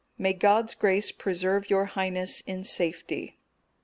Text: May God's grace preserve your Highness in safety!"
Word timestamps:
May 0.17 0.33
God's 0.33 0.73
grace 0.73 1.11
preserve 1.11 1.69
your 1.69 1.85
Highness 1.85 2.41
in 2.47 2.63
safety!" 2.63 3.37